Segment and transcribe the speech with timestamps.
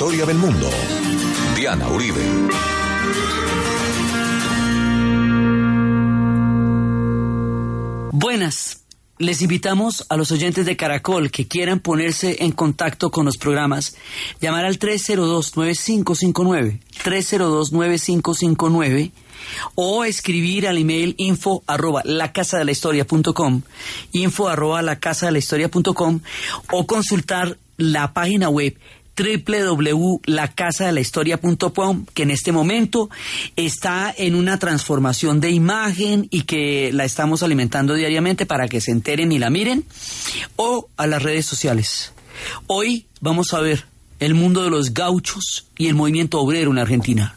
[0.00, 0.66] historia del mundo.
[1.54, 2.22] Diana Uribe.
[8.10, 8.86] Buenas.
[9.18, 13.94] Les invitamos a los oyentes de Caracol que quieran ponerse en contacto con los programas,
[14.40, 19.10] llamar al 302-9559, 302-9559
[19.74, 23.60] o escribir al email info arroba la casa de la historia punto com,
[24.12, 26.20] info arroba la casa de la historia com,
[26.72, 28.78] o consultar la página web
[29.16, 33.10] www.lacasadelahistoria.com que en este momento
[33.56, 38.92] está en una transformación de imagen y que la estamos alimentando diariamente para que se
[38.92, 39.84] enteren y la miren,
[40.56, 42.12] o a las redes sociales.
[42.66, 43.84] Hoy vamos a ver
[44.18, 47.36] el mundo de los gauchos y el movimiento obrero en Argentina.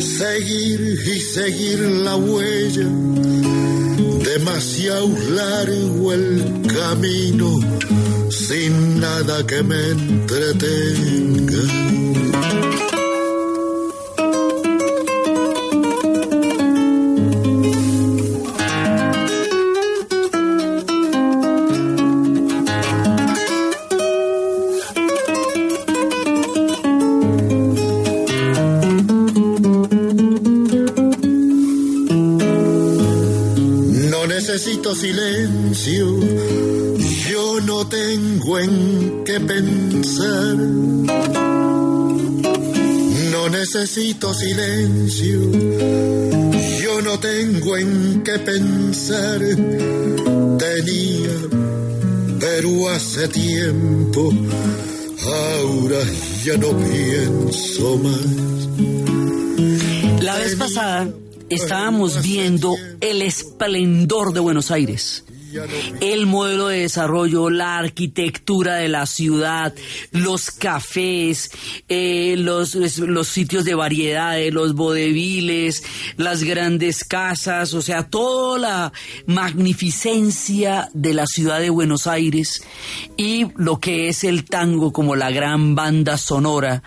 [0.00, 2.88] seguir y seguir la huella.
[4.24, 7.58] Demasiado largo el camino
[8.30, 11.62] sin nada que me entretenga.
[34.94, 36.18] Silencio,
[37.30, 40.56] yo no tengo en qué pensar.
[43.32, 45.50] No necesito silencio,
[46.82, 49.40] yo no tengo en qué pensar.
[50.58, 51.36] Tenía,
[52.40, 54.32] pero hace tiempo,
[55.24, 56.00] ahora
[56.44, 58.48] ya no pienso más.
[60.22, 61.08] La vez pasada
[61.48, 62.74] estábamos viendo
[63.10, 65.24] el esplendor de Buenos Aires
[66.00, 69.74] el modelo de desarrollo, la arquitectura de la ciudad,
[70.12, 71.50] los cafés,
[71.88, 75.82] eh, los, los sitios de variedades, los bodeviles,
[76.16, 78.92] las grandes casas, o sea, toda la
[79.26, 82.62] magnificencia de la ciudad de Buenos Aires
[83.16, 86.82] y lo que es el tango como la gran banda sonora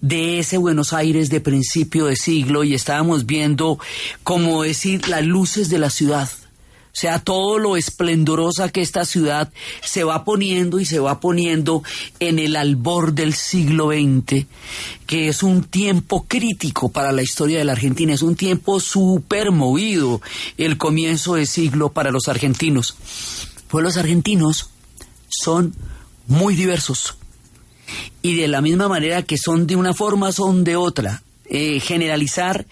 [0.00, 2.64] de ese Buenos Aires de principio de siglo.
[2.64, 3.78] Y estábamos viendo,
[4.22, 6.28] como decir, las luces de la ciudad
[6.88, 11.82] o sea, todo lo esplendorosa que esta ciudad se va poniendo y se va poniendo
[12.18, 14.46] en el albor del siglo XX,
[15.06, 19.52] que es un tiempo crítico para la historia de la Argentina, es un tiempo súper
[19.52, 20.20] movido
[20.56, 22.96] el comienzo de siglo para los argentinos.
[23.68, 24.70] Pues los argentinos
[25.28, 25.74] son
[26.26, 27.16] muy diversos
[28.22, 31.22] y de la misma manera que son de una forma, son de otra.
[31.50, 32.66] Eh, generalizar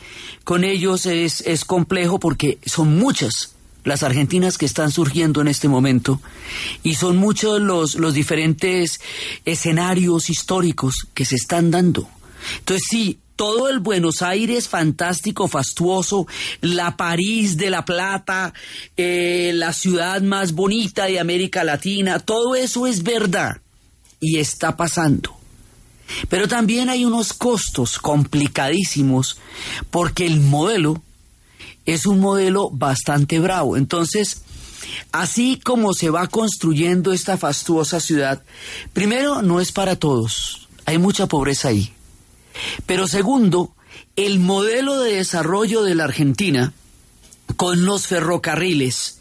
[0.44, 3.55] con ellos es, es complejo porque son muchas
[3.86, 6.20] las argentinas que están surgiendo en este momento
[6.82, 9.00] y son muchos los, los diferentes
[9.44, 12.08] escenarios históricos que se están dando.
[12.58, 16.26] Entonces sí, todo el Buenos Aires fantástico, fastuoso,
[16.60, 18.52] la París de la Plata,
[18.96, 23.60] eh, la ciudad más bonita de América Latina, todo eso es verdad
[24.18, 25.36] y está pasando.
[26.28, 29.38] Pero también hay unos costos complicadísimos
[29.90, 31.02] porque el modelo
[31.86, 33.76] es un modelo bastante bravo.
[33.76, 34.42] Entonces,
[35.12, 38.42] así como se va construyendo esta fastuosa ciudad,
[38.92, 41.92] primero, no es para todos, hay mucha pobreza ahí.
[42.86, 43.74] Pero segundo,
[44.16, 46.72] el modelo de desarrollo de la Argentina,
[47.56, 49.20] con los ferrocarriles,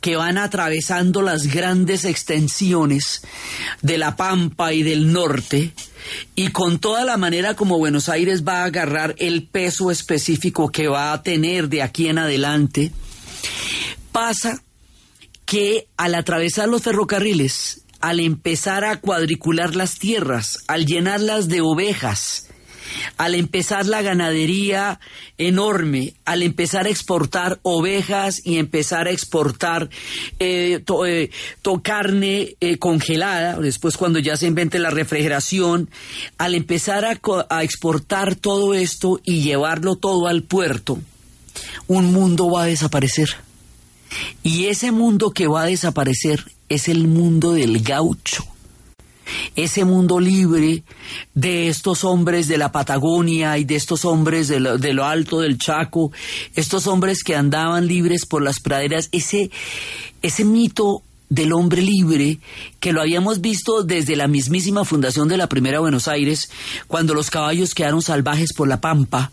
[0.00, 3.22] que van atravesando las grandes extensiones
[3.82, 5.72] de la Pampa y del norte,
[6.34, 10.88] y con toda la manera como Buenos Aires va a agarrar el peso específico que
[10.88, 12.92] va a tener de aquí en adelante,
[14.12, 14.62] pasa
[15.44, 22.45] que al atravesar los ferrocarriles, al empezar a cuadricular las tierras, al llenarlas de ovejas,
[23.16, 25.00] al empezar la ganadería
[25.38, 29.90] enorme, al empezar a exportar ovejas y empezar a exportar
[30.38, 31.30] eh, eh,
[31.82, 35.90] carne eh, congelada, después cuando ya se invente la refrigeración,
[36.38, 40.98] al empezar a, a exportar todo esto y llevarlo todo al puerto,
[41.86, 43.28] un mundo va a desaparecer.
[44.42, 48.44] Y ese mundo que va a desaparecer es el mundo del gaucho
[49.54, 50.84] ese mundo libre
[51.34, 56.12] de estos hombres de la Patagonia y de estos hombres de lo, alto del Chaco,
[56.54, 59.50] estos hombres que andaban libres por las praderas, ese,
[60.22, 62.38] ese mito del hombre libre
[62.78, 66.50] que lo habíamos visto desde la mismísima fundación de la primera Buenos Aires,
[66.86, 69.32] cuando los caballos quedaron salvajes por la pampa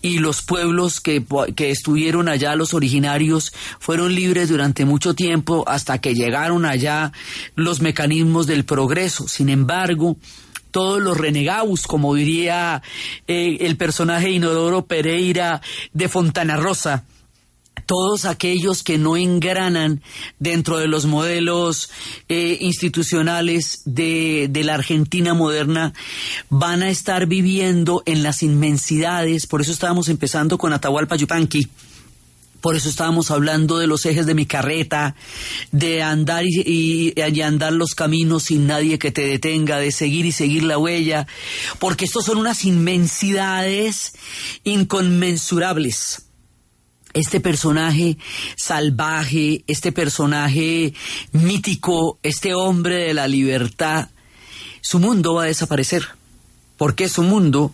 [0.00, 1.24] y los pueblos que,
[1.54, 7.12] que estuvieron allá, los originarios, fueron libres durante mucho tiempo hasta que llegaron allá
[7.54, 9.28] los mecanismos del progreso.
[9.28, 10.16] Sin embargo,
[10.70, 12.82] todos los renegados, como diría
[13.26, 15.62] eh, el personaje Inodoro Pereira
[15.92, 17.04] de Fontana Rosa,
[17.86, 20.02] todos aquellos que no engranan
[20.38, 21.90] dentro de los modelos
[22.28, 25.94] eh, institucionales de, la Argentina moderna
[26.50, 29.46] van a estar viviendo en las inmensidades.
[29.46, 31.68] Por eso estábamos empezando con Atahualpa Yupanqui.
[32.60, 35.14] Por eso estábamos hablando de los ejes de mi carreta,
[35.70, 40.32] de andar y, y, andar los caminos sin nadie que te detenga, de seguir y
[40.32, 41.28] seguir la huella,
[41.78, 44.14] porque estos son unas inmensidades
[44.64, 46.25] inconmensurables
[47.16, 48.18] este personaje
[48.56, 50.92] salvaje, este personaje
[51.32, 54.10] mítico, este hombre de la libertad,
[54.82, 56.06] su mundo va a desaparecer.
[56.76, 57.72] Porque su mundo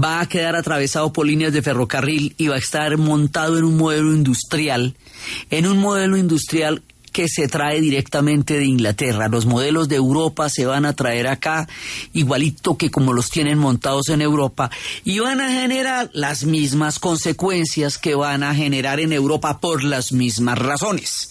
[0.00, 3.76] va a quedar atravesado por líneas de ferrocarril y va a estar montado en un
[3.76, 4.94] modelo industrial,
[5.50, 6.80] en un modelo industrial
[7.16, 9.28] que se trae directamente de Inglaterra.
[9.28, 11.66] Los modelos de Europa se van a traer acá
[12.12, 14.70] igualito que como los tienen montados en Europa
[15.02, 20.12] y van a generar las mismas consecuencias que van a generar en Europa por las
[20.12, 21.30] mismas razones.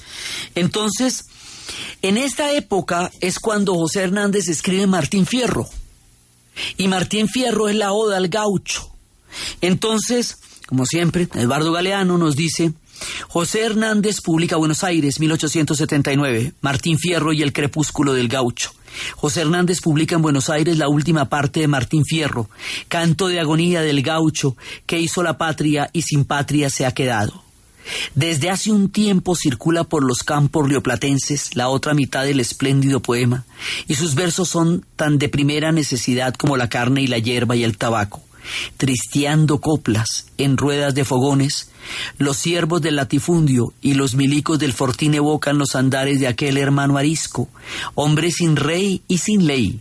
[0.56, 1.26] Entonces,
[2.02, 5.70] en esta época es cuando José Hernández escribe Martín Fierro.
[6.78, 8.90] Y Martín Fierro es la oda al gaucho.
[9.62, 12.74] Entonces, como siempre, Eduardo Galeano nos dice,
[13.28, 18.72] José Hernández publica Buenos Aires, 1879, Martín Fierro y el crepúsculo del gaucho.
[19.16, 22.50] José Hernández publica en Buenos Aires la última parte de Martín Fierro,
[22.88, 24.56] canto de agonía del gaucho
[24.86, 27.44] que hizo la patria y sin patria se ha quedado.
[28.16, 33.46] Desde hace un tiempo circula por los campos rioplatenses la otra mitad del espléndido poema,
[33.88, 37.64] y sus versos son tan de primera necesidad como la carne y la hierba y
[37.64, 38.25] el tabaco
[38.78, 41.70] tristeando coplas en ruedas de fogones,
[42.18, 46.98] los siervos del latifundio y los milicos del fortín evocan los andares de aquel hermano
[46.98, 47.50] arisco,
[47.94, 49.80] hombre sin rey y sin ley,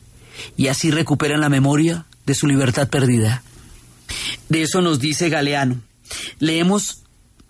[0.56, 3.43] y así recuperan la memoria de su libertad perdida.
[4.49, 5.81] De eso nos dice Galeano.
[6.38, 6.99] Leemos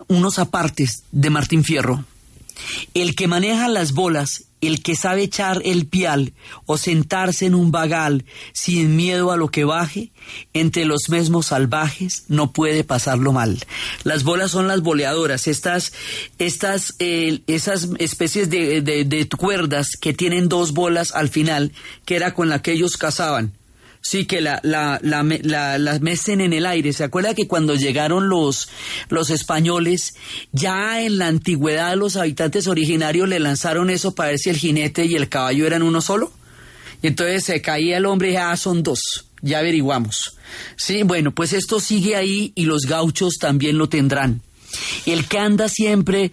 [0.07, 2.05] unos apartes de Martín Fierro.
[2.93, 6.33] El que maneja las bolas el que sabe echar el pial
[6.65, 10.11] o sentarse en un vagal sin miedo a lo que baje,
[10.53, 13.63] entre los mismos salvajes no puede pasarlo mal.
[14.03, 15.93] Las bolas son las boleadoras, estas,
[16.39, 21.71] estas, esas especies de cuerdas que tienen dos bolas al final,
[22.05, 23.53] que era con la que ellos cazaban.
[24.07, 26.93] Sí, que la, la, la, mecen en el aire.
[26.93, 28.69] ¿Se acuerda que cuando llegaron los,
[29.09, 30.13] los españoles,
[30.51, 35.05] ya en la antigüedad los habitantes originarios le lanzaron eso para ver si el jinete
[35.05, 36.31] y el caballo eran uno solo?
[37.01, 39.01] Y entonces se caía el hombre y ah, son dos.
[39.41, 40.37] Ya averiguamos.
[40.77, 44.43] Sí, bueno, pues esto sigue ahí y los gauchos también lo tendrán.
[45.07, 46.31] El que anda siempre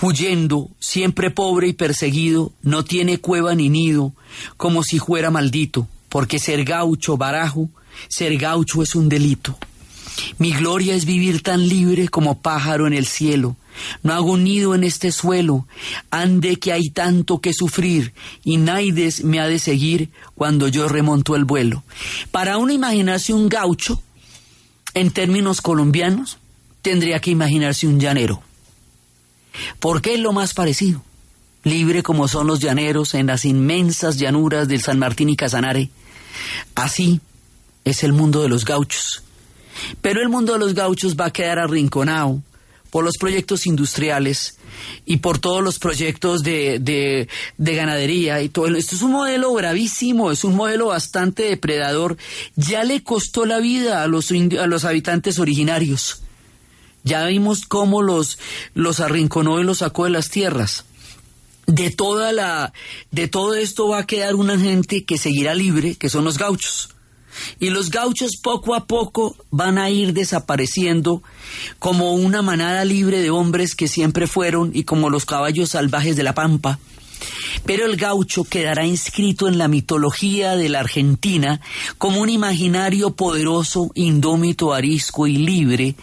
[0.00, 4.14] huyendo, siempre pobre y perseguido, no tiene cueva ni nido,
[4.56, 7.70] como si fuera maldito porque ser gaucho, barajo,
[8.10, 9.56] ser gaucho es un delito.
[10.38, 13.56] Mi gloria es vivir tan libre como pájaro en el cielo.
[14.02, 15.66] No hago nido en este suelo,
[16.10, 18.12] ande que hay tanto que sufrir,
[18.44, 21.84] y Naides me ha de seguir cuando yo remonto el vuelo.
[22.30, 24.02] Para una imaginarse un gaucho,
[24.92, 26.38] en términos colombianos,
[26.82, 28.42] tendría que imaginarse un llanero.
[29.78, 31.02] Porque es lo más parecido.
[31.62, 35.90] Libre como son los llaneros en las inmensas llanuras del San Martín y Casanare,
[36.74, 37.20] Así
[37.84, 39.22] es el mundo de los gauchos.
[40.00, 42.42] Pero el mundo de los gauchos va a quedar arrinconado
[42.90, 44.58] por los proyectos industriales
[45.06, 48.66] y por todos los proyectos de, de, de, ganadería y todo.
[48.66, 52.16] Esto es un modelo gravísimo, es un modelo bastante depredador.
[52.56, 56.22] Ya le costó la vida a los, a los habitantes originarios.
[57.02, 58.38] Ya vimos cómo los,
[58.74, 60.84] los arrinconó y los sacó de las tierras.
[61.70, 62.72] De toda la,
[63.10, 66.90] de todo esto va a quedar una gente que seguirá libre, que son los gauchos.
[67.58, 71.22] Y los gauchos poco a poco van a ir desapareciendo
[71.78, 76.24] como una manada libre de hombres que siempre fueron y como los caballos salvajes de
[76.24, 76.78] la pampa
[77.64, 81.60] pero el gaucho quedará inscrito en la mitología de la Argentina
[81.98, 85.94] como un imaginario poderoso, indómito, arisco y libre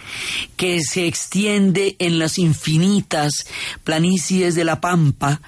[0.56, 3.46] que se extiende en las infinitas
[3.84, 5.42] planicies de la Pampa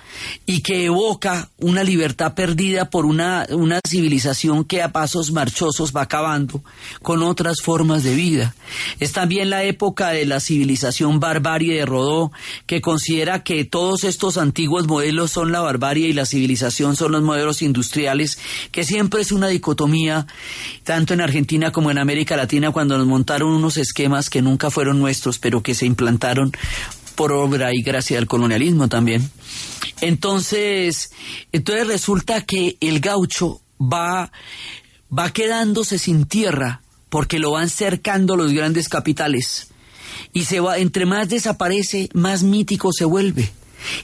[0.46, 6.04] y que evoca una libertad perdida por una, una civilización que a pasos marchosos va
[6.04, 6.64] acabando
[7.02, 8.56] con otras formas de vida.
[9.00, 12.32] Es también la época de la civilización barbarie de Rodó,
[12.66, 17.22] que considera que todos estos antiguos modelos son la barbarie y la civilización son los
[17.22, 18.40] modelos industriales,
[18.72, 20.28] que siempre es una dicotomía,
[20.84, 25.00] tanto en Argentina como en América Latina, cuando nos montaron unos esquemas que nunca fueron
[25.00, 26.52] nuestros, pero que se implantaron
[27.16, 29.30] por obra y gracia del colonialismo también.
[30.02, 31.12] Entonces,
[31.52, 34.32] entonces resulta que el gaucho va,
[35.16, 39.68] va quedándose sin tierra porque lo van cercando los grandes capitales
[40.34, 43.52] y se va entre más desaparece más mítico se vuelve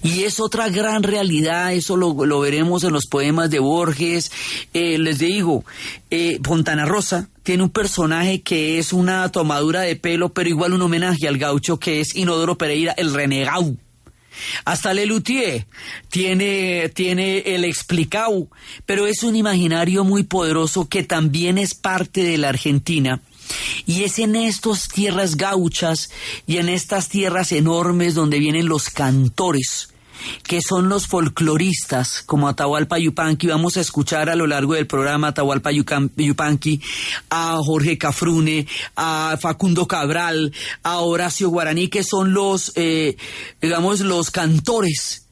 [0.03, 4.32] y es otra gran realidad, eso lo, veremos en los poemas de Borges.
[4.74, 5.63] Eh, les digo,
[6.10, 10.82] eh, Fontana Rosa tiene un personaje que es una tomadura de pelo, pero igual un
[10.82, 13.75] homenaje al gaucho que es Inodoro Pereira, el renegado.
[14.65, 15.65] Hasta Lelutier
[16.10, 18.48] tiene, tiene el explicado,
[18.86, 23.22] pero es un imaginario muy poderoso que también es parte de la Argentina
[23.86, 26.10] y es en estas tierras gauchas
[26.48, 29.90] y en estas tierras enormes donde vienen los cantores,
[30.44, 33.48] que son los folcloristas, como Atahualpa Yupanqui.
[33.48, 36.82] Vamos a escuchar a lo largo del programa Atahualpa Yupanqui,
[37.30, 43.18] a Jorge Cafrune, a Facundo Cabral, a Horacio Guaraní, que son los, eh,
[43.62, 45.25] digamos, los cantores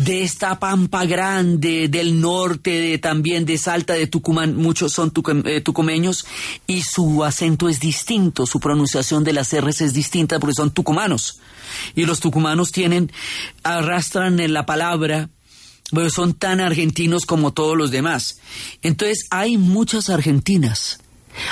[0.00, 5.12] de esta pampa grande del norte, también de Salta, de Tucumán, muchos son
[5.44, 6.24] eh, tucumeños,
[6.66, 11.40] y su acento es distinto, su pronunciación de las R's es distinta porque son tucumanos.
[11.94, 13.12] Y los tucumanos tienen,
[13.62, 15.28] arrastran en la palabra,
[15.92, 18.38] pero son tan argentinos como todos los demás.
[18.80, 21.00] Entonces hay muchas argentinas.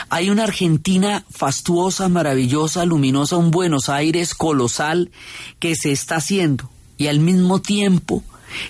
[0.08, 5.10] Hay una Argentina fastuosa, maravillosa, luminosa, un Buenos Aires colosal
[5.58, 8.24] que se está haciendo y al mismo tiempo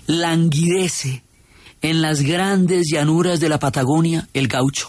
[0.06, 1.22] languidece
[1.82, 4.88] en las grandes llanuras de la Patagonia el gaucho.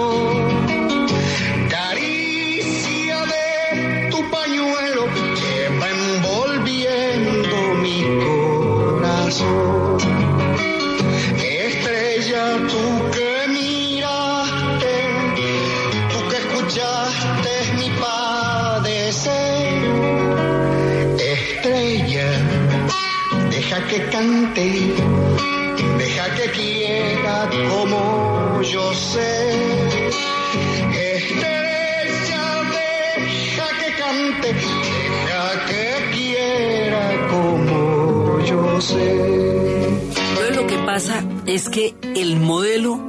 [41.53, 43.03] Es que el modelo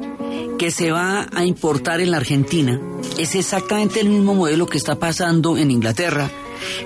[0.59, 2.81] que se va a importar en la Argentina
[3.17, 6.29] es exactamente el mismo modelo que está pasando en Inglaterra,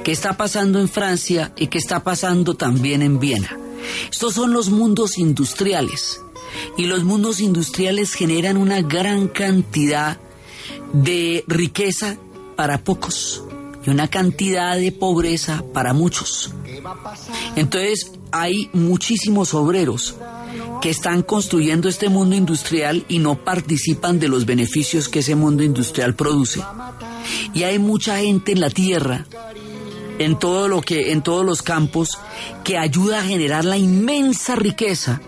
[0.04, 3.56] que está pasando en Francia y que está pasando también en Viena.
[4.10, 6.20] Estos son los mundos industriales.
[6.76, 10.18] Y los mundos industriales generan una gran cantidad
[10.92, 12.18] de riqueza
[12.54, 13.42] para pocos
[13.84, 16.52] y una cantidad de pobreza para muchos.
[17.56, 20.16] Entonces hay muchísimos obreros
[20.80, 25.62] que están construyendo este mundo industrial y no participan de los beneficios que ese mundo
[25.62, 26.60] industrial produce.
[27.54, 29.26] Y hay mucha gente en la tierra,
[30.18, 32.10] en todo lo que, en todos los campos,
[32.64, 35.20] que ayuda a generar la inmensa riqueza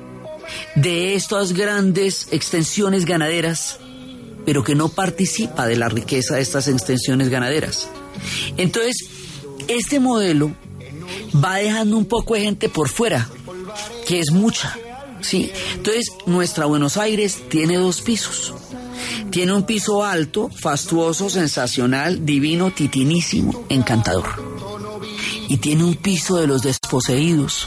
[0.74, 3.78] de estas grandes extensiones ganaderas,
[4.44, 7.88] pero que no participa de la riqueza de estas extensiones ganaderas.
[8.56, 8.96] Entonces,
[9.68, 10.52] este modelo
[11.44, 13.28] va dejando un poco de gente por fuera,
[14.06, 14.76] que es mucha.
[15.20, 18.54] Sí, entonces nuestra Buenos Aires tiene dos pisos.
[19.30, 24.26] Tiene un piso alto, fastuoso, sensacional, divino, titinísimo, encantador.
[25.48, 27.66] Y tiene un piso de los desposeídos,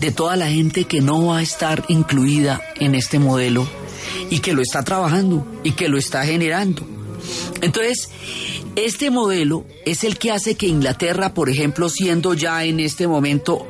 [0.00, 3.66] de toda la gente que no va a estar incluida en este modelo
[4.30, 6.86] y que lo está trabajando y que lo está generando.
[7.60, 8.08] Entonces,
[8.76, 13.66] este modelo es el que hace que Inglaterra, por ejemplo, siendo ya en este momento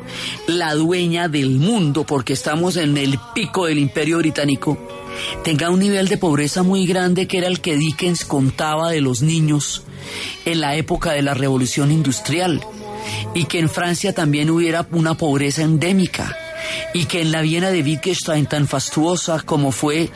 [0.46, 4.78] la dueña del mundo, porque estamos en el pico del imperio británico,
[5.42, 9.22] tenga un nivel de pobreza muy grande que era el que Dickens contaba de los
[9.22, 9.84] niños
[10.44, 12.60] en la época de la revolución industrial
[13.34, 16.36] y que en Francia también hubiera una pobreza endémica
[16.94, 20.10] y que en la Viena de Wittgenstein tan fastuosa como fue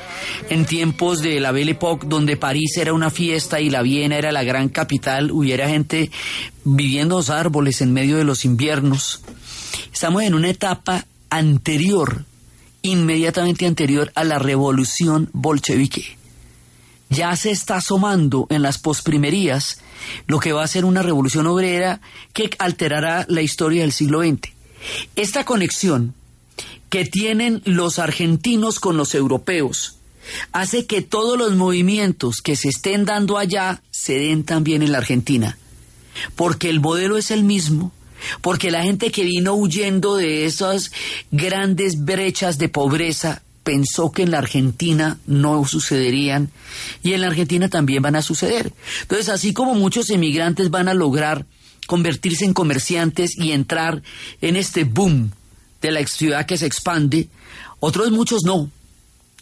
[0.51, 4.33] en tiempos de la Belle Époque, donde París era una fiesta y la Viena era
[4.33, 6.11] la gran capital, hubiera gente
[6.65, 9.21] viviendo los árboles en medio de los inviernos.
[9.93, 12.25] Estamos en una etapa anterior,
[12.83, 16.19] inmediatamente anterior a la revolución bolchevique.
[17.11, 19.81] Ya se está asomando en las posprimerías
[20.27, 22.01] lo que va a ser una revolución obrera
[22.33, 24.53] que alterará la historia del siglo XX.
[25.17, 26.15] Esta conexión
[26.89, 29.97] que tienen los argentinos con los europeos
[30.53, 34.99] hace que todos los movimientos que se estén dando allá se den también en la
[34.99, 35.59] Argentina.
[36.37, 37.93] Porque el modelo es el mismo,
[38.41, 40.93] porque la gente que vino huyendo de esas
[41.31, 46.51] grandes brechas de pobreza pensó que en la Argentina no sucederían
[47.03, 48.73] y en la Argentina también van a suceder.
[49.03, 51.47] Entonces, así como muchos emigrantes van a lograr
[51.87, 54.03] convertirse en comerciantes y entrar
[54.41, 55.33] en este boom
[55.85, 57.29] de la ciudad que se expande,
[57.79, 58.71] otros muchos no.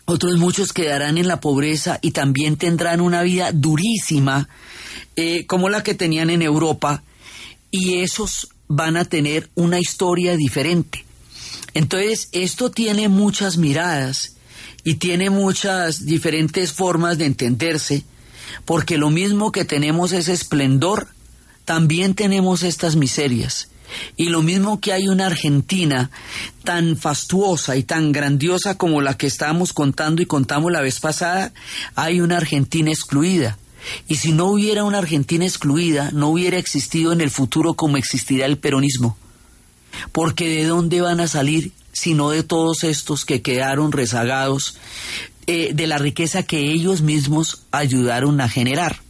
[0.04, 4.48] Otros muchos quedarán en la pobreza y también tendrán una vida durísima
[5.14, 7.04] eh, como la que tenían en Europa
[7.70, 11.04] y esos van a tener una historia diferente.
[11.74, 14.34] Entonces, esto tiene muchas miradas
[14.82, 18.04] y tiene muchas diferentes formas de entenderse,
[18.64, 21.06] porque lo mismo que tenemos ese esplendor,
[21.64, 23.68] también tenemos estas miserias.
[24.16, 26.10] Y lo mismo que hay una Argentina
[26.64, 31.52] tan fastuosa y tan grandiosa como la que estábamos contando y contamos la vez pasada,
[31.94, 33.58] hay una Argentina excluida.
[34.08, 38.46] Y si no hubiera una Argentina excluida, no hubiera existido en el futuro como existirá
[38.46, 39.16] el peronismo.
[40.12, 44.76] Porque ¿de dónde van a salir sino de todos estos que quedaron rezagados
[45.46, 49.00] eh, de la riqueza que ellos mismos ayudaron a generar?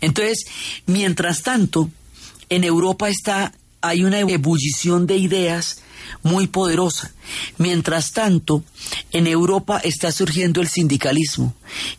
[0.00, 0.46] Entonces,
[0.86, 1.90] mientras tanto,
[2.48, 3.52] en Europa está
[3.88, 5.78] hay una ebullición de ideas
[6.22, 7.12] muy poderosa.
[7.58, 8.62] Mientras tanto,
[9.12, 11.54] en Europa está surgiendo el sindicalismo,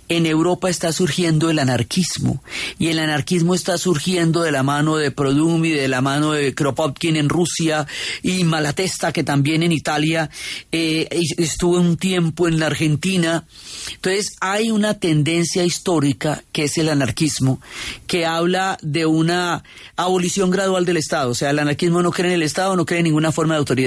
[0.07, 2.41] en Europa está surgiendo el anarquismo,
[2.79, 7.17] y el anarquismo está surgiendo de la mano de Produmi, de la mano de Kropotkin
[7.17, 7.87] en Rusia,
[8.23, 10.29] y Malatesta, que también en Italia
[10.71, 11.07] eh,
[11.37, 13.45] estuvo un tiempo en la Argentina.
[13.93, 17.59] Entonces, hay una tendencia histórica, que es el anarquismo,
[18.05, 19.63] que habla de una
[19.95, 21.31] abolición gradual del Estado.
[21.31, 23.59] O sea, el anarquismo no cree en el Estado, no cree en ninguna forma de
[23.59, 23.86] autoridad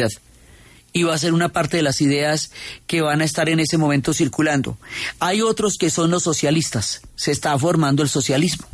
[0.93, 2.51] y va a ser una parte de las ideas
[2.87, 4.79] que van a estar en ese momento circulando.
[5.19, 8.67] Hay otros que son los socialistas, se está formando el socialismo.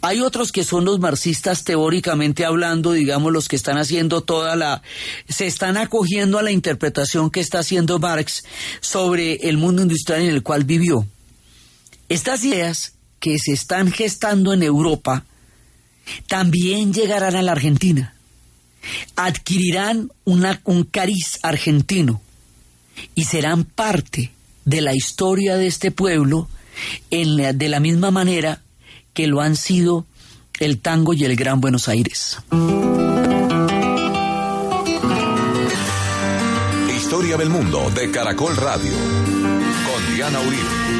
[0.00, 4.82] Hay otros que son los marxistas teóricamente hablando, digamos, los que están haciendo toda la...
[5.28, 8.42] se están acogiendo a la interpretación que está haciendo Marx
[8.80, 11.06] sobre el mundo industrial en el cual vivió.
[12.08, 15.24] Estas ideas que se están gestando en Europa
[16.26, 18.14] también llegarán a la Argentina
[19.16, 22.20] adquirirán un cariz argentino
[23.14, 24.32] y serán parte
[24.64, 26.48] de la historia de este pueblo
[27.10, 28.62] de la misma manera
[29.12, 30.06] que lo han sido
[30.58, 32.38] el tango y el Gran Buenos Aires.
[36.94, 40.99] Historia del mundo de Caracol Radio con Diana Uribe.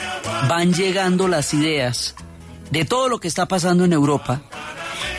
[0.47, 2.15] van llegando las ideas
[2.69, 4.41] de todo lo que está pasando en Europa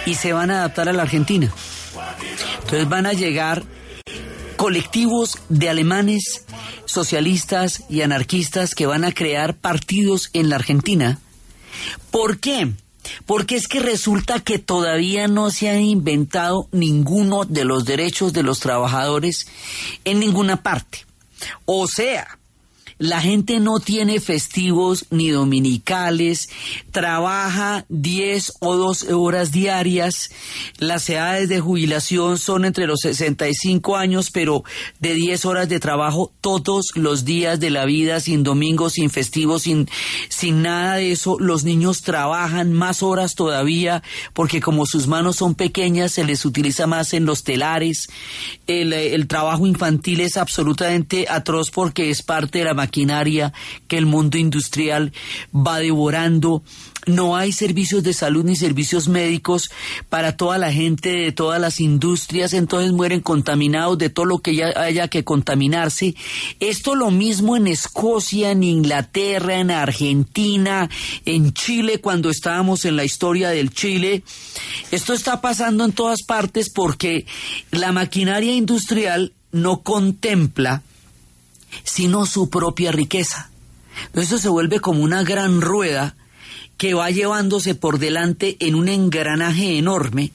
[0.06, 1.52] y se van a adaptar a la Argentina.
[2.60, 3.64] Entonces van a llegar
[4.56, 6.44] colectivos de alemanes,
[6.84, 11.18] socialistas y anarquistas que van a crear partidos en la Argentina.
[12.10, 12.72] ¿Por qué?
[13.26, 18.42] Porque es que resulta que todavía no se han inventado ninguno de los derechos de
[18.42, 19.48] los trabajadores
[20.04, 21.04] en ninguna parte.
[21.64, 22.38] O sea,
[23.02, 26.48] la gente no tiene festivos ni dominicales,
[26.92, 30.30] trabaja 10 o 12 horas diarias,
[30.78, 34.62] las edades de jubilación son entre los 65 años, pero
[35.00, 39.62] de 10 horas de trabajo todos los días de la vida, sin domingos, sin festivos,
[39.62, 39.88] sin,
[40.28, 41.38] sin nada de eso.
[41.40, 46.86] Los niños trabajan más horas todavía porque como sus manos son pequeñas, se les utiliza
[46.86, 48.08] más en los telares.
[48.68, 53.54] El, el trabajo infantil es absolutamente atroz porque es parte de la maquinaria
[53.88, 55.12] que el mundo industrial
[55.54, 56.62] va devorando.
[57.06, 59.70] No hay servicios de salud ni servicios médicos
[60.10, 64.54] para toda la gente de todas las industrias, entonces mueren contaminados de todo lo que
[64.54, 66.14] ya haya que contaminarse.
[66.60, 70.88] Esto lo mismo en Escocia, en Inglaterra, en Argentina,
[71.24, 74.22] en Chile, cuando estábamos en la historia del Chile.
[74.90, 77.24] Esto está pasando en todas partes porque
[77.70, 80.82] la maquinaria industrial no contempla
[81.84, 83.50] sino su propia riqueza.
[84.14, 86.16] Eso se vuelve como una gran rueda
[86.76, 90.32] que va llevándose por delante en un engranaje enorme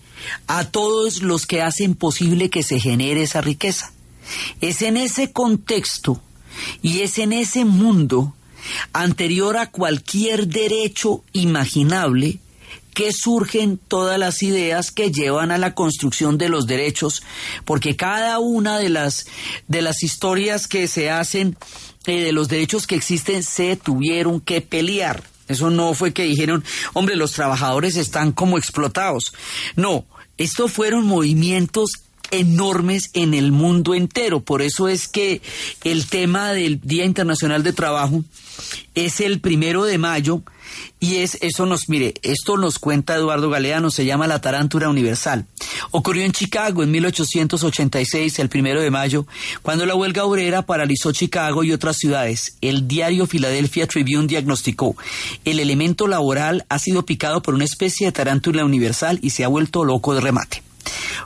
[0.47, 3.91] a todos los que hacen posible que se genere esa riqueza.
[4.61, 6.21] Es en ese contexto
[6.81, 8.33] y es en ese mundo
[8.93, 12.39] anterior a cualquier derecho imaginable
[12.97, 17.21] que surgen todas las ideas que llevan a la construcción de los derechos,
[17.63, 19.27] porque cada una de las
[19.67, 21.55] de las historias que se hacen
[22.07, 25.23] eh, de los derechos que existen se tuvieron que pelear.
[25.47, 29.31] Eso no fue que dijeron, hombre, los trabajadores están como explotados.
[29.75, 30.03] No,
[30.39, 31.91] estos fueron movimientos
[32.31, 34.39] enormes en el mundo entero.
[34.39, 35.43] Por eso es que
[35.83, 38.23] el tema del Día Internacional de Trabajo
[38.95, 40.41] es el primero de mayo
[40.99, 45.45] y es eso nos mire esto nos cuenta Eduardo Galeano se llama la tarántula universal.
[45.91, 49.25] Ocurrió en Chicago en 1886 el primero de mayo
[49.61, 52.57] cuando la huelga obrera paralizó Chicago y otras ciudades.
[52.61, 54.95] El diario Philadelphia Tribune diagnosticó
[55.45, 59.47] el elemento laboral ha sido picado por una especie de tarántula universal y se ha
[59.47, 60.66] vuelto loco de remate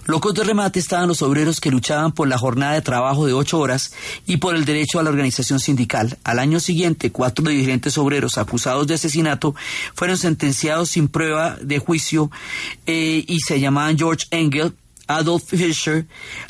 [0.05, 3.59] Locos de remate estaban los obreros que luchaban por la jornada de trabajo de ocho
[3.59, 3.93] horas
[4.25, 6.17] y por el derecho a la organización sindical.
[6.23, 9.53] Al año siguiente, cuatro dirigentes obreros acusados de asesinato
[9.93, 12.31] fueron sentenciados sin prueba de juicio
[12.85, 14.73] eh, y se llamaban George Engel,
[15.07, 16.07] Adolf Fischer,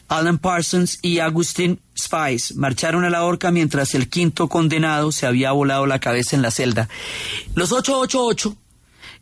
[0.08, 5.52] Alan Parsons y Agustin Spies marcharon a la horca mientras el quinto condenado se había
[5.52, 6.88] volado la cabeza en la celda.
[7.56, 8.56] Los 888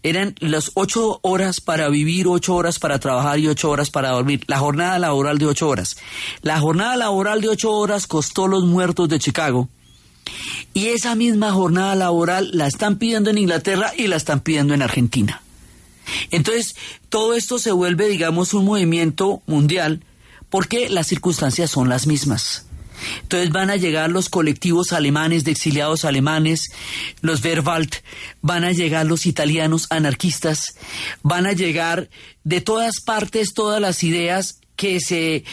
[0.04, 4.44] eran las ocho horas para vivir, ocho horas para trabajar y ocho horas para dormir.
[4.48, 5.98] La jornada laboral de ocho horas.
[6.42, 9.70] La jornada laboral de ocho horas costó los muertos de Chicago.
[10.74, 14.82] Y esa misma jornada laboral la están pidiendo en Inglaterra y la están pidiendo en
[14.82, 15.42] Argentina.
[16.32, 16.76] Entonces,
[17.10, 20.04] todo esto se vuelve, digamos, un movimiento mundial
[20.50, 22.69] porque las circunstancias son las mismas.
[23.22, 26.70] Entonces van a llegar los colectivos alemanes de exiliados alemanes,
[27.22, 27.96] los Verwalt,
[28.42, 30.76] van a llegar los italianos anarquistas,
[31.24, 32.10] van a llegar
[32.44, 35.44] de todas partes todas las ideas que se,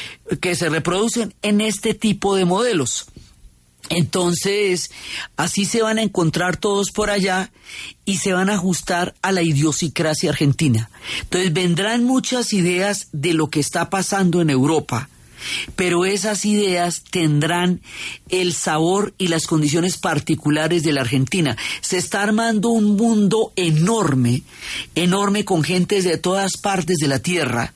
[0.41, 3.07] que se reproducen en este tipo de modelos.
[3.89, 4.91] Entonces,
[5.37, 7.53] así se van a encontrar todos por allá
[8.05, 10.91] y se van a ajustar a la idiosincrasia argentina.
[11.23, 15.09] Entonces, vendrán muchas ideas de lo que está pasando en Europa
[15.75, 17.81] pero esas ideas tendrán
[18.29, 21.57] el sabor y las condiciones particulares de la Argentina.
[21.81, 24.43] Se está armando un mundo enorme,
[24.95, 27.73] enorme con gentes de todas partes de la tierra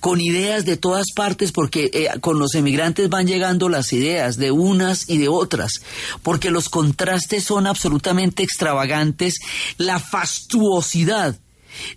[0.00, 4.50] con ideas de todas partes, porque eh, con los emigrantes van llegando las ideas de
[4.50, 5.82] unas y de otras,
[6.22, 9.36] porque los contrastes son absolutamente extravagantes,
[9.78, 11.38] la fastuosidad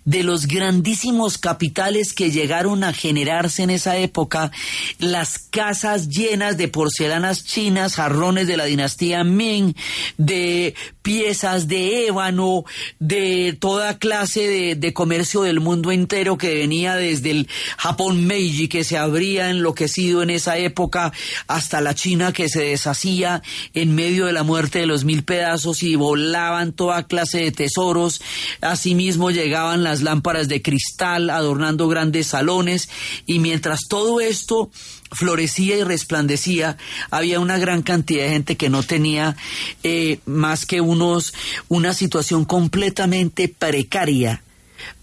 [0.04, 4.50] de los grandísimos capitales que llegaron a generarse en esa época,
[4.98, 9.74] las casas llenas de porcelanas chinas, jarrones de la dinastía Ming,
[10.16, 12.64] de piezas de ébano,
[12.98, 18.84] de toda clase de, comercio del mundo entero que venía desde el Japón Meiji que
[18.84, 21.12] se habría enloquecido en esa época
[21.46, 23.42] hasta la China que se deshacía
[23.74, 28.22] en medio de la muerte de los mil pedazos y volaban toda clase de tesoros.
[28.60, 29.30] Asimismo
[29.64, 32.88] llegaban las lámparas de cristal adornando grandes salones
[33.24, 34.70] y mientras todo esto
[35.10, 36.76] florecía y resplandecía,
[37.10, 39.36] había una gran cantidad de gente que no tenía
[39.82, 41.32] eh, más que unos,
[41.68, 44.42] una situación completamente precaria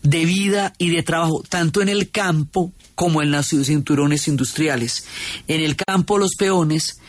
[0.04, 5.06] de vida y de trabajo, tanto en el campo como en los cinturones industriales.
[5.47, 7.00] En el campo los peones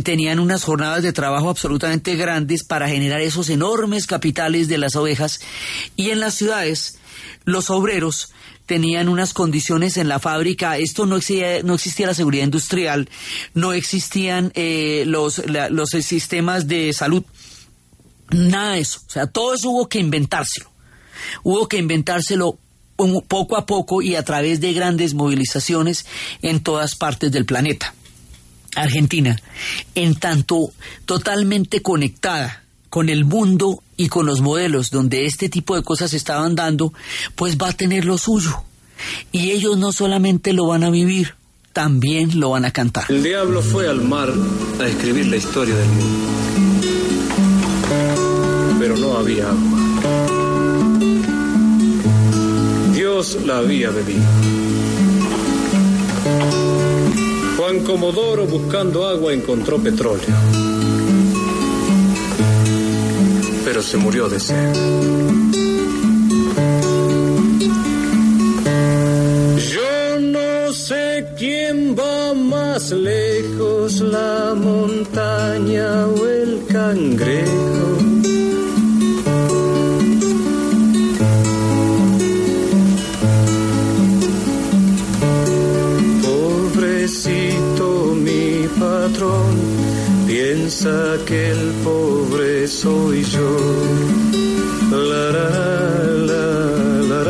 [0.00, 5.40] tenían unas jornadas de trabajo absolutamente grandes para generar esos enormes capitales de las ovejas.
[5.96, 6.98] Y en las ciudades
[7.44, 8.30] los obreros
[8.66, 13.08] tenían unas condiciones en la fábrica, esto no existía, no existía la seguridad industrial,
[13.54, 17.24] no existían eh, los, los sistemas de salud,
[18.30, 20.68] nada de eso, o sea, todo eso hubo que inventárselo,
[21.44, 22.58] hubo que inventárselo
[23.28, 26.06] poco a poco y a través de grandes movilizaciones
[26.42, 27.94] en todas partes del planeta.
[28.76, 29.36] Argentina,
[29.94, 30.70] en tanto
[31.04, 36.54] totalmente conectada con el mundo y con los modelos donde este tipo de cosas estaban
[36.54, 36.92] dando,
[37.34, 38.62] pues va a tener lo suyo.
[39.32, 41.34] Y ellos no solamente lo van a vivir,
[41.72, 43.04] también lo van a cantar.
[43.08, 44.32] El diablo fue al mar
[44.80, 46.26] a escribir la historia del mundo.
[48.78, 49.86] Pero no había agua.
[52.94, 54.65] Dios la había bebido.
[57.56, 60.66] Juan Comodoro buscando agua encontró petróleo
[63.66, 64.74] pero se murió de sed.
[69.74, 77.75] Yo no sé quién va más lejos, la montaña o el cangrejo.
[90.66, 93.56] Piensa que el pobre soy yo.
[94.90, 95.48] La, la,
[96.30, 96.44] la,
[97.10, 97.22] la,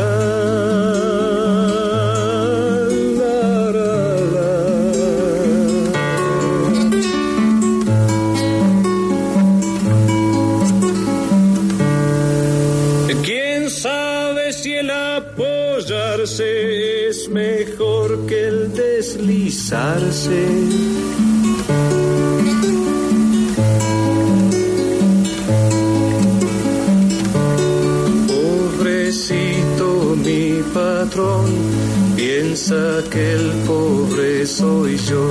[13.23, 16.49] ¿Quién sabe si el apoyarse
[17.09, 20.66] es mejor que el deslizarse?
[32.67, 35.29] Piensa que el pobre soy yo.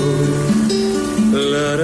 [1.33, 1.77] La,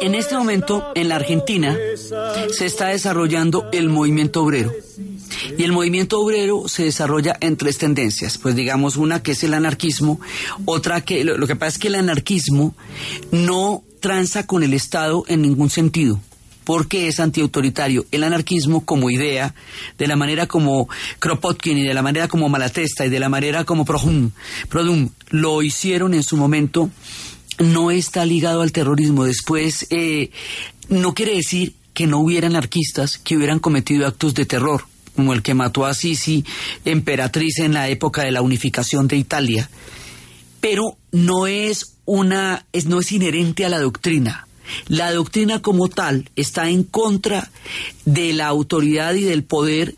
[0.00, 1.76] en este momento, en la Argentina,
[2.50, 4.72] se está desarrollando el movimiento obrero.
[5.58, 9.54] Y el movimiento obrero se desarrolla en tres tendencias, pues digamos una que es el
[9.54, 10.20] anarquismo,
[10.64, 12.74] otra que lo, que pasa es que el anarquismo
[13.30, 16.20] no tranza con el Estado en ningún sentido
[16.64, 18.06] porque es antiautoritario.
[18.12, 19.52] El anarquismo como idea,
[19.98, 20.88] de la manera como
[21.18, 24.30] Kropotkin y de la manera como Malatesta y de la manera como Prohum,
[24.68, 26.88] Produm lo hicieron en su momento,
[27.58, 29.24] no está ligado al terrorismo.
[29.24, 30.30] Después, eh,
[30.88, 34.84] no quiere decir que no hubiera anarquistas que hubieran cometido actos de terror
[35.16, 36.44] como el que mató a Sisi,
[36.84, 39.70] emperatriz en la época de la unificación de Italia.
[40.60, 44.46] Pero no es una, es, no es inherente a la doctrina.
[44.88, 47.50] La doctrina como tal está en contra
[48.04, 49.96] de la autoridad y del poder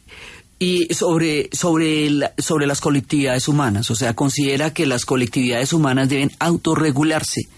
[0.59, 3.91] y sobre, sobre, sobre las colectividades humanas.
[3.91, 7.49] O sea, considera que las colectividades humanas deben autorregularse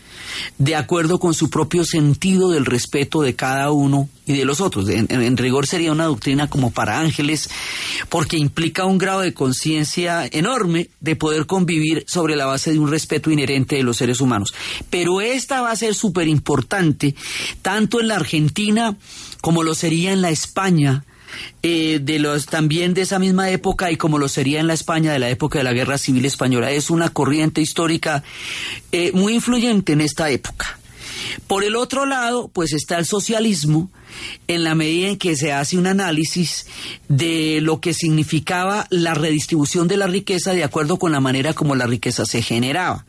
[0.59, 4.89] de acuerdo con su propio sentido del respeto de cada uno y de los otros.
[4.89, 7.49] En, rigor sería una doctrina como para ángeles,
[8.09, 12.91] porque implica un grado de conciencia enorme de poder convivir sobre la base de un
[12.91, 14.53] respeto inherente de los seres humanos.
[14.91, 17.15] Pero esta va a ser súper importante,
[17.63, 18.97] tanto en la Argentina
[19.41, 21.05] como lo sería en la España,
[21.63, 25.13] eh, de los también de esa misma época y como lo sería en la España
[25.13, 26.71] de la época de la Guerra Civil Española.
[26.71, 28.23] Es una corriente histórica
[28.93, 30.79] eh, muy influyente en esta época.
[31.47, 33.91] Por el otro lado, pues está el socialismo,
[34.49, 36.67] en la medida en que se hace un análisis
[37.09, 41.75] de lo que significaba la redistribución de la riqueza de acuerdo con la manera como
[41.75, 43.05] la riqueza se generaba.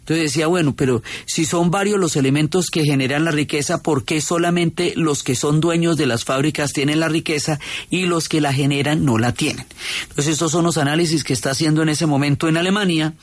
[0.00, 4.20] Entonces decía, bueno, pero si son varios los elementos que generan la riqueza, ¿por qué
[4.20, 7.58] solamente los que son dueños de las fábricas tienen la riqueza
[7.90, 9.66] y los que la generan no la tienen?
[10.02, 13.14] Entonces estos son los análisis que está haciendo en ese momento en Alemania.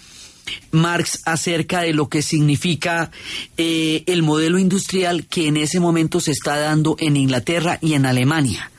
[0.72, 3.12] Marx acerca de lo que significa
[3.58, 8.06] eh, el modelo industrial que en ese momento se está dando en Inglaterra y en
[8.06, 8.72] Alemania.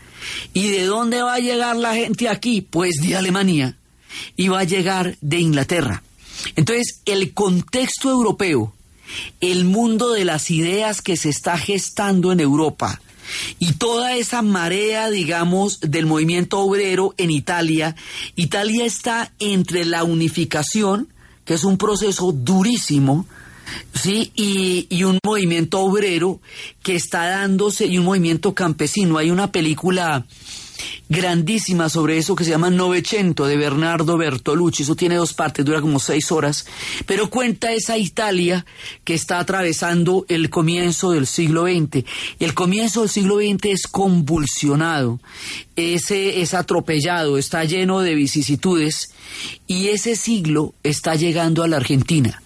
[0.52, 2.60] ¿Y de dónde va a llegar la gente aquí?
[2.60, 3.76] Pues de Alemania.
[4.36, 6.02] Y va a llegar de Inglaterra.
[6.56, 8.72] Entonces, el contexto europeo,
[9.40, 13.00] el mundo de las ideas que se está gestando en Europa,
[13.58, 17.96] y toda esa marea, digamos, del movimiento obrero en Italia,
[18.36, 21.08] Italia está entre la unificación,
[21.44, 23.26] que es un proceso durísimo,
[23.94, 24.32] ¿sí?
[24.34, 26.40] Y, y, un movimiento obrero
[26.82, 29.18] que está dándose, y un movimiento campesino.
[29.18, 30.26] Hay una película
[31.08, 34.82] grandísima sobre eso que se llama Novecento de Bernardo Bertolucci.
[34.82, 36.66] Eso tiene dos partes, dura como seis horas,
[37.06, 38.64] pero cuenta esa Italia
[39.04, 42.04] que está atravesando el comienzo del siglo XX.
[42.38, 45.20] El comienzo del siglo XX es convulsionado,
[45.76, 49.12] ese es atropellado, está lleno de vicisitudes
[49.66, 52.42] y ese siglo está llegando a la Argentina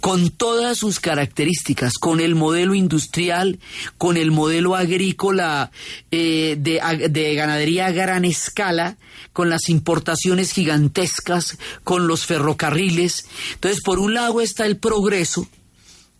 [0.00, 3.58] con todas sus características, con el modelo industrial,
[3.98, 5.70] con el modelo agrícola
[6.10, 8.96] eh, de, de ganadería a gran escala,
[9.32, 13.26] con las importaciones gigantescas, con los ferrocarriles.
[13.54, 15.48] Entonces, por un lado está el progreso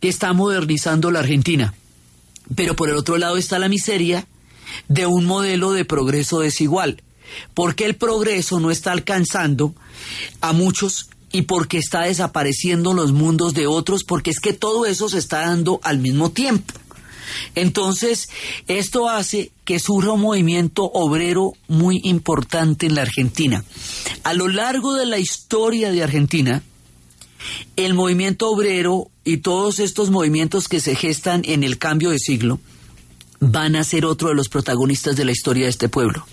[0.01, 1.75] que está modernizando la Argentina,
[2.55, 4.27] pero por el otro lado está la miseria
[4.89, 7.03] de un modelo de progreso desigual,
[7.55, 9.75] porque el progreso no está alcanzando
[10.41, 15.09] a muchos y porque está desapareciendo los mundos de otros, porque es que todo eso
[15.09, 16.73] se está dando al mismo tiempo.
[17.57, 18.29] Entonces,
[18.69, 23.65] esto hace que surja un movimiento obrero muy importante en la Argentina.
[24.23, 26.63] A lo largo de la historia de Argentina,
[27.75, 32.61] el movimiento obrero y todos estos movimientos que se gestan en el cambio de siglo
[33.41, 36.25] van a ser otro de los protagonistas de la historia de este pueblo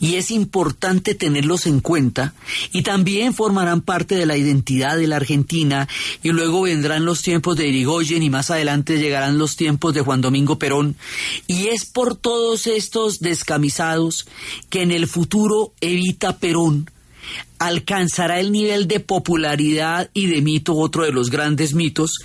[0.00, 2.34] y es importante tenerlos en cuenta
[2.72, 5.88] y también formarán parte de la identidad de la Argentina
[6.22, 10.20] y luego vendrán los tiempos de Irigoyen y más adelante llegarán los tiempos de Juan
[10.20, 10.96] Domingo Perón.
[11.46, 14.26] Y es por todos estos descamisados
[14.68, 16.90] que en el futuro Evita Perón
[17.58, 22.18] alcanzará el nivel de popularidad y de mito, otro de los grandes mitos,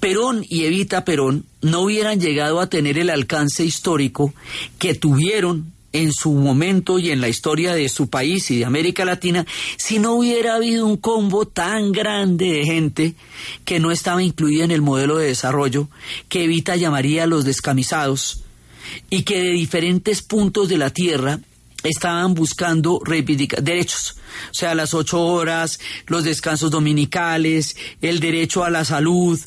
[0.00, 4.32] Perón y Evita Perón no hubieran llegado a tener el alcance histórico
[4.78, 9.04] que tuvieron en su momento y en la historia de su país y de América
[9.04, 9.46] Latina
[9.76, 13.14] si no hubiera habido un combo tan grande de gente
[13.64, 15.88] que no estaba incluida en el modelo de desarrollo
[16.28, 18.42] que Evita llamaría los descamisados
[19.10, 21.40] y que de diferentes puntos de la tierra
[21.84, 24.16] estaban buscando reivindicar derechos,
[24.50, 29.38] o sea, las ocho horas, los descansos dominicales, el derecho a la salud,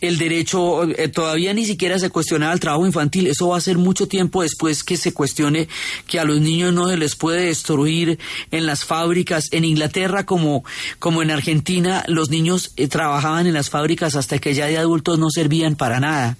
[0.00, 3.76] el derecho, eh, todavía ni siquiera se cuestionaba el trabajo infantil, eso va a ser
[3.76, 5.68] mucho tiempo después que se cuestione
[6.06, 8.18] que a los niños no se les puede destruir
[8.52, 10.64] en las fábricas, en Inglaterra como,
[11.00, 15.18] como en Argentina, los niños eh, trabajaban en las fábricas hasta que ya de adultos
[15.18, 16.38] no servían para nada.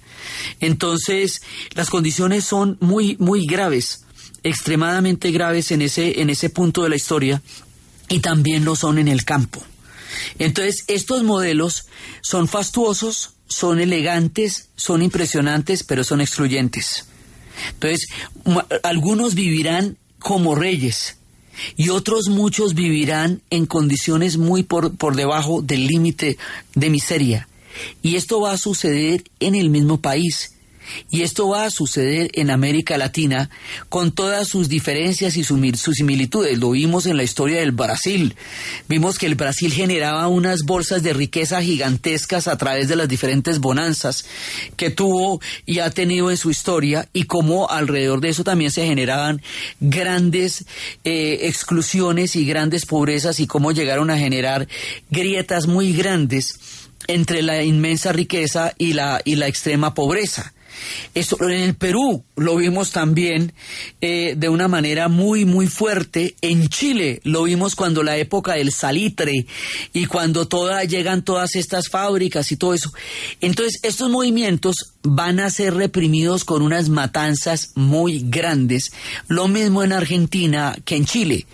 [0.61, 1.41] Entonces,
[1.73, 4.05] las condiciones son muy, muy graves
[4.43, 7.41] extremadamente graves en ese, en ese punto de la historia
[8.09, 9.63] y también lo son en el campo.
[10.39, 11.85] Entonces, estos modelos
[12.21, 17.05] son fastuosos, son elegantes, son impresionantes, pero son excluyentes.
[17.73, 18.07] Entonces,
[18.83, 21.17] algunos vivirán como reyes
[21.75, 26.37] y otros muchos vivirán en condiciones muy por, por debajo del límite
[26.75, 27.47] de miseria.
[28.01, 30.55] Y esto va a suceder en el mismo país.
[31.09, 33.49] Y esto va a suceder en América Latina
[33.89, 36.57] con todas sus diferencias y sus similitudes.
[36.57, 38.35] Lo vimos en la historia del Brasil.
[38.87, 43.59] Vimos que el Brasil generaba unas bolsas de riqueza gigantescas a través de las diferentes
[43.59, 44.25] bonanzas
[44.77, 48.85] que tuvo y ha tenido en su historia y cómo alrededor de eso también se
[48.85, 49.41] generaban
[49.79, 50.65] grandes
[51.03, 54.67] eh, exclusiones y grandes pobrezas y cómo llegaron a generar
[55.09, 56.59] grietas muy grandes
[57.07, 60.53] entre la inmensa riqueza y la, y la extrema pobreza.
[61.13, 63.53] Eso en el Perú lo vimos también
[63.99, 66.35] eh, de una manera muy, muy fuerte.
[66.41, 69.45] En Chile lo vimos cuando la época del salitre
[69.93, 72.91] y cuando toda, llegan todas estas fábricas y todo eso.
[73.41, 78.91] Entonces, estos movimientos van a ser reprimidos con unas matanzas muy grandes.
[79.27, 81.45] Lo mismo en Argentina que en Chile.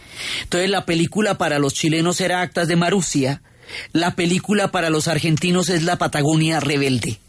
[0.43, 3.41] Entonces, la película para los chilenos era Actas de Marusia.
[3.91, 7.19] La película para los argentinos es La Patagonia Rebelde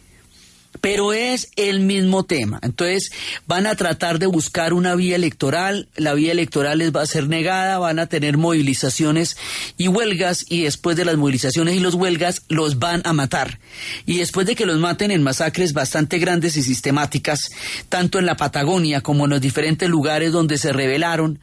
[0.81, 2.59] pero es el mismo tema.
[2.62, 3.11] Entonces
[3.47, 7.29] van a tratar de buscar una vía electoral, la vía electoral les va a ser
[7.29, 9.37] negada, van a tener movilizaciones
[9.76, 13.59] y huelgas y después de las movilizaciones y los huelgas los van a matar.
[14.07, 17.51] Y después de que los maten en masacres bastante grandes y sistemáticas,
[17.89, 21.41] tanto en la Patagonia como en los diferentes lugares donde se rebelaron,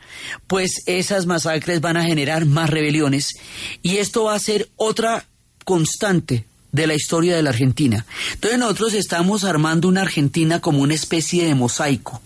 [0.47, 3.35] pues esas masacres van a generar más rebeliones
[3.81, 5.25] y esto va a ser otra
[5.63, 6.45] constante
[6.75, 8.05] de la historia de la Argentina.
[8.33, 12.21] Entonces nosotros estamos armando una Argentina como una especie de mosaico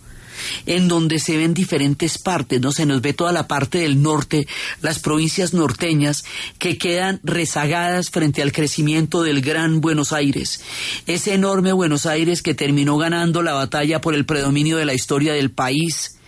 [0.65, 2.71] en donde se ven diferentes partes, ¿no?
[2.71, 4.47] Se nos ve toda la parte del norte,
[4.81, 6.23] las provincias norteñas
[6.57, 10.61] que quedan rezagadas frente al crecimiento del gran Buenos Aires.
[11.07, 15.33] Ese enorme Buenos Aires que terminó ganando la batalla por el predominio de la historia
[15.33, 16.18] del país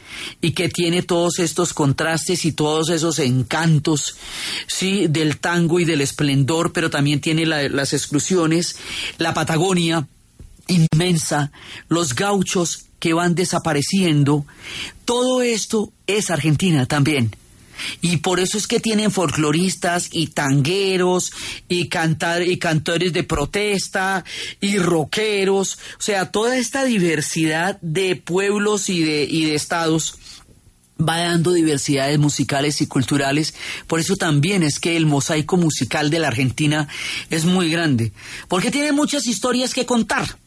[0.41, 4.15] y que tiene todos estos contrastes y todos esos encantos,
[4.67, 8.77] sí, del tango y del esplendor, pero también tiene las exclusiones,
[9.17, 10.07] la Patagonia
[10.67, 11.51] inmensa,
[11.89, 14.45] los gauchos que van desapareciendo,
[15.05, 17.35] todo esto es Argentina también.
[18.01, 21.31] Y por eso es que tienen folcloristas y tangueros
[21.67, 24.23] y, cantar, y cantores de protesta
[24.59, 25.79] y rockeros.
[25.97, 30.15] O sea, toda esta diversidad de pueblos y de, y de estados
[31.01, 33.53] va dando diversidades musicales y culturales.
[33.87, 36.87] Por eso también es que el mosaico musical de la Argentina
[37.29, 38.11] es muy grande,
[38.47, 40.37] porque tiene muchas historias que contar.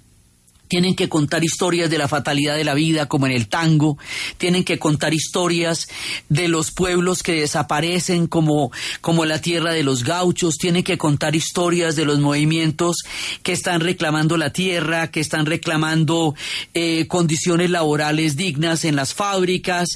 [0.67, 3.99] Tienen que contar historias de la fatalidad de la vida, como en el tango.
[4.39, 5.89] Tienen que contar historias
[6.31, 10.57] de los pueblos que desaparecen, como, como la tierra de los gauchos.
[10.57, 12.97] Tienen que contar historias de los movimientos
[13.43, 16.35] que están reclamando la tierra, que están reclamando
[16.73, 19.89] eh, condiciones laborales dignas en las fábricas.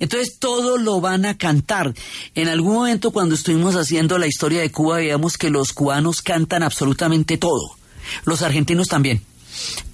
[0.00, 1.94] Entonces, todo lo van a cantar.
[2.34, 6.64] En algún momento, cuando estuvimos haciendo la historia de Cuba, veíamos que los cubanos cantan
[6.64, 7.76] absolutamente todo.
[8.24, 9.22] Los argentinos también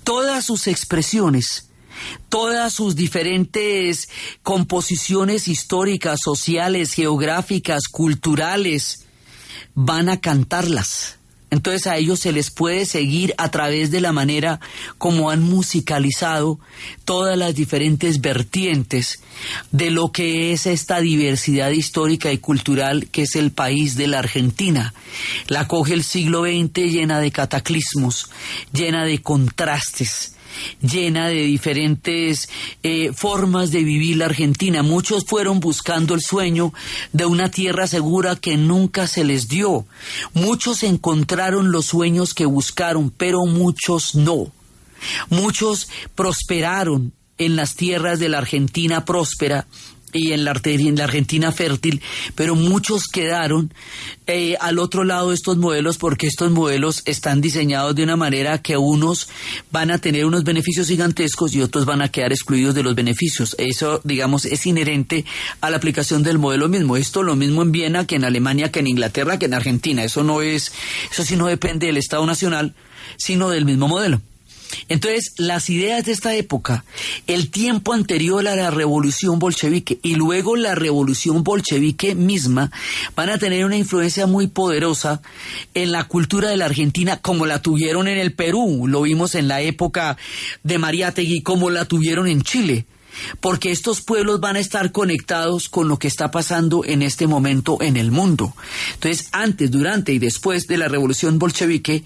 [0.05, 1.69] todas sus expresiones,
[2.29, 4.09] todas sus diferentes
[4.43, 9.07] composiciones históricas, sociales, geográficas, culturales,
[9.75, 11.19] van a cantarlas.
[11.53, 14.59] Entonces a ellos se les puede seguir a través de la manera
[14.97, 16.59] como han musicalizado
[17.05, 19.21] todas las diferentes vertientes
[19.71, 24.21] de lo que es esta diversidad histórica y cultural que es el país de la
[24.21, 24.95] Argentina.
[25.47, 28.31] La coge el siglo XX llena de cataclismos,
[28.73, 30.37] llena de contrastes,
[30.81, 32.49] llena de diferentes
[32.83, 34.83] eh, formas de vivir la Argentina.
[34.83, 36.73] Muchos fueron buscando el sueño
[37.13, 39.87] de una tierra segura que nunca se les dio.
[40.35, 44.53] Muchos encontraron los sueños que buscaron, pero muchos no.
[45.31, 49.67] Muchos prosperaron en las tierras de la Argentina próspera
[50.13, 52.03] y en la, en la Argentina fértil,
[52.35, 53.73] pero muchos quedaron
[54.27, 58.63] eh, al otro lado de estos modelos porque estos modelos están diseñados de una manera
[58.63, 59.29] que unos
[59.71, 63.57] van a tener unos beneficios gigantescos y otros van a quedar excluidos de los beneficios.
[63.59, 65.25] Eso, digamos, es inherente
[65.61, 66.97] a la aplicación del modelo mismo.
[66.97, 70.05] Esto lo mismo en Viena que en Alemania, que en Inglaterra, que en Argentina.
[70.05, 70.73] Eso no es,
[71.11, 72.75] eso sí no depende del Estado Nacional,
[73.17, 74.21] sino del mismo modelo.
[74.89, 76.85] Entonces, las ideas de esta época,
[77.27, 82.71] el tiempo anterior a la revolución bolchevique y luego la revolución bolchevique misma,
[83.15, 85.23] van a tener una influencia muy poderosa
[85.75, 89.49] en la cultura de la Argentina, como la tuvieron en el Perú, lo vimos en
[89.49, 90.17] la época
[90.63, 92.87] de Mariátegui, como la tuvieron en Chile
[93.41, 97.79] porque estos pueblos van a estar conectados con lo que está pasando en este momento
[97.81, 98.55] en el mundo.
[98.95, 102.05] Entonces, antes, durante y después de la revolución bolchevique,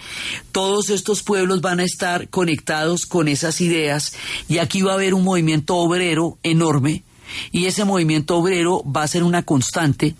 [0.52, 4.12] todos estos pueblos van a estar conectados con esas ideas
[4.48, 7.04] y aquí va a haber un movimiento obrero enorme
[7.52, 10.14] y ese movimiento obrero va a ser una constante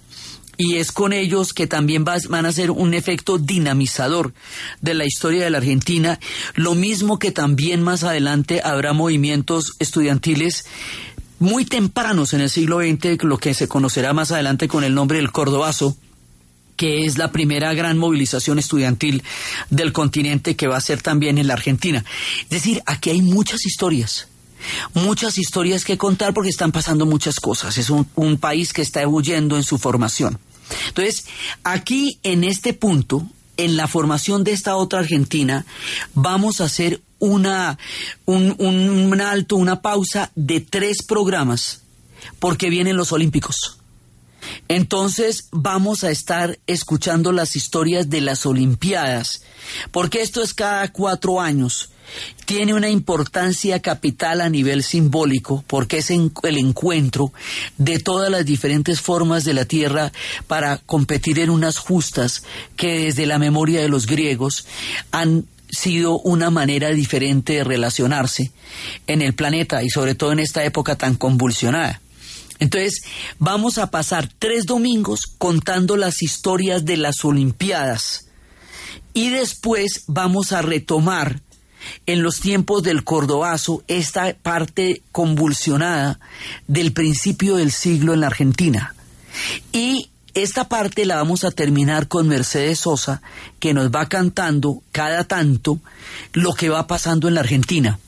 [0.57, 4.33] y es con ellos que también van a ser un efecto dinamizador
[4.81, 6.19] de la historia de la Argentina,
[6.55, 10.65] lo mismo que también más adelante habrá movimientos estudiantiles
[11.39, 15.19] muy tempranos en el siglo XX, lo que se conocerá más adelante con el nombre
[15.19, 15.97] del Cordobazo,
[16.77, 19.23] que es la primera gran movilización estudiantil
[19.71, 22.05] del continente que va a ser también en la Argentina.
[22.45, 24.29] Es decir, aquí hay muchas historias
[24.95, 27.79] muchas historias que contar porque están pasando muchas cosas.
[27.79, 30.39] Es un, un país que está huyendo en su formación.
[30.89, 31.27] Entonces,
[31.65, 35.65] aquí en este punto, en la formación de esta otra Argentina,
[36.15, 37.79] vamos a hacer una,
[38.27, 41.83] un, un alto, una pausa de tres programas,
[42.39, 43.79] porque vienen los Olímpicos.
[44.69, 49.43] Entonces vamos a estar escuchando las historias de las Olimpiadas,
[49.91, 51.91] porque esto es cada cuatro años
[52.45, 57.33] tiene una importancia capital a nivel simbólico porque es el encuentro
[57.79, 60.13] de todas las diferentes formas de la tierra
[60.47, 62.45] para competir en unas justas
[62.77, 64.67] que desde la memoria de los griegos
[65.11, 68.53] han sido una manera diferente de relacionarse
[69.09, 72.01] en el planeta y sobre todo en esta época tan convulsionada.
[72.59, 73.03] Entonces,
[73.39, 78.27] vamos a pasar tres domingos contando las historias de las Olimpiadas
[79.13, 81.41] y después vamos a retomar
[82.07, 86.19] en los tiempos del Cordobazo esta parte convulsionada
[86.67, 88.95] del principio del siglo en la Argentina.
[89.73, 93.23] Y esta parte la vamos a terminar con Mercedes Sosa,
[93.59, 95.81] que nos va cantando cada tanto
[96.33, 97.99] lo que va pasando en la Argentina.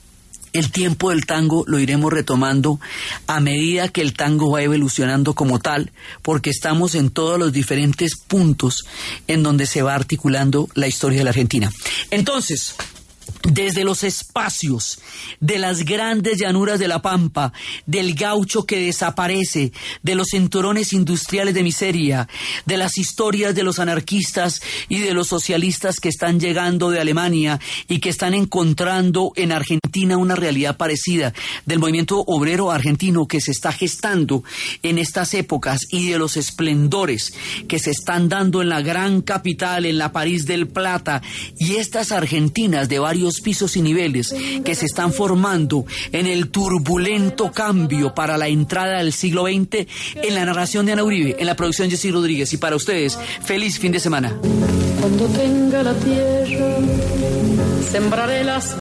[0.53, 2.81] El tiempo del tango lo iremos retomando
[3.27, 5.93] a medida que el tango va evolucionando como tal,
[6.23, 8.85] porque estamos en todos los diferentes puntos
[9.27, 11.71] en donde se va articulando la historia de la Argentina.
[12.11, 12.75] Entonces,
[13.43, 15.01] desde los espacios
[15.41, 17.53] de las grandes llanuras de la Pampa,
[17.87, 19.73] del gaucho que desaparece,
[20.03, 22.29] de los cinturones industriales de miseria,
[22.67, 27.61] de las historias de los anarquistas y de los socialistas que están llegando de Alemania
[27.89, 31.33] y que están encontrando en Argentina una realidad parecida,
[31.67, 34.43] del movimiento obrero argentino que se está gestando
[34.83, 37.33] en estas épocas y de los esplendores
[37.69, 41.23] que se están dando en la gran capital, en la París del Plata.
[41.59, 47.53] Y estas argentinas de varios pisos y niveles que se están formando en el turbulento
[47.53, 51.57] cambio para la entrada del siglo XX en la narración de Ana Uribe, en la
[51.57, 52.53] producción Jessy Rodríguez.
[52.53, 54.37] Y para ustedes, feliz fin de semana.
[55.01, 56.77] Cuando tenga la tierra,
[57.91, 58.77] sembraré las